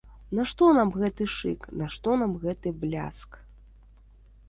Нашто 0.37 0.69
нам 0.77 0.93
гэты 1.01 1.27
шык, 1.35 1.69
нашто 1.83 2.17
нам 2.25 2.35
гэты 2.47 2.67
бляск. 2.85 3.41